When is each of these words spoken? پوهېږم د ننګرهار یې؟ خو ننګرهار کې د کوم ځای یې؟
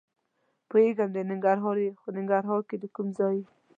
پوهېږم 0.69 1.09
د 1.13 1.17
ننګرهار 1.29 1.77
یې؟ 1.85 1.91
خو 2.01 2.07
ننګرهار 2.17 2.61
کې 2.69 2.75
د 2.79 2.85
کوم 2.95 3.07
ځای 3.19 3.35
یې؟ 3.39 3.45